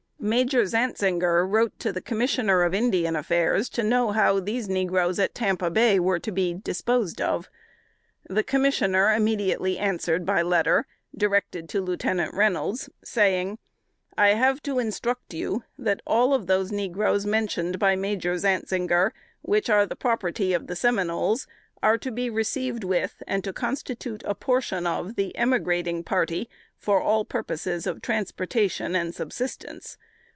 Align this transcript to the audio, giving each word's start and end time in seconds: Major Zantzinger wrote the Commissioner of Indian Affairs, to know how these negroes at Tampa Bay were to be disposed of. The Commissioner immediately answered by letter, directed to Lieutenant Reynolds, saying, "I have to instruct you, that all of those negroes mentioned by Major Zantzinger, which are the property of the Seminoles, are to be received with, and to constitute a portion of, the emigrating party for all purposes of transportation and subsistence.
Major 0.23 0.67
Zantzinger 0.67 1.47
wrote 1.47 1.79
the 1.79 1.99
Commissioner 1.99 2.61
of 2.61 2.75
Indian 2.75 3.15
Affairs, 3.15 3.67
to 3.69 3.81
know 3.81 4.11
how 4.11 4.39
these 4.39 4.69
negroes 4.69 5.17
at 5.17 5.33
Tampa 5.33 5.71
Bay 5.71 5.99
were 5.99 6.19
to 6.19 6.31
be 6.31 6.53
disposed 6.53 7.19
of. 7.19 7.49
The 8.29 8.43
Commissioner 8.43 9.15
immediately 9.15 9.79
answered 9.79 10.23
by 10.23 10.43
letter, 10.43 10.85
directed 11.17 11.67
to 11.69 11.81
Lieutenant 11.81 12.35
Reynolds, 12.35 12.87
saying, 13.03 13.57
"I 14.15 14.35
have 14.35 14.61
to 14.61 14.77
instruct 14.77 15.33
you, 15.33 15.63
that 15.79 16.03
all 16.05 16.35
of 16.35 16.45
those 16.45 16.71
negroes 16.71 17.25
mentioned 17.25 17.79
by 17.79 17.95
Major 17.95 18.37
Zantzinger, 18.37 19.13
which 19.41 19.71
are 19.71 19.87
the 19.87 19.95
property 19.95 20.53
of 20.53 20.67
the 20.67 20.75
Seminoles, 20.75 21.47
are 21.81 21.97
to 21.97 22.11
be 22.11 22.29
received 22.29 22.83
with, 22.83 23.23
and 23.25 23.43
to 23.43 23.51
constitute 23.51 24.21
a 24.27 24.35
portion 24.35 24.85
of, 24.85 25.15
the 25.15 25.35
emigrating 25.35 26.03
party 26.03 26.47
for 26.77 27.01
all 27.01 27.25
purposes 27.25 27.87
of 27.87 28.03
transportation 28.03 28.95
and 28.95 29.15
subsistence. 29.15 29.97